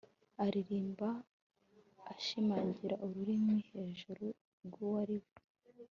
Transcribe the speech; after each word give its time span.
aririmba 0.43 1.09
ashimangira 2.13 2.95
urumuri 3.05 3.35
ruhebuje 3.45 4.11
rwuwo 4.65 4.93
ari 5.03 5.15
we 5.21 5.27